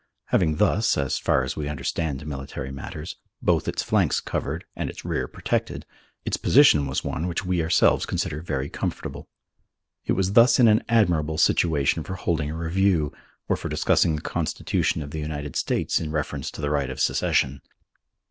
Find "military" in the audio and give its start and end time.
2.25-2.71